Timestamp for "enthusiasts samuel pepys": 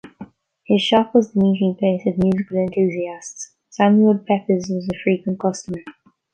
2.57-4.65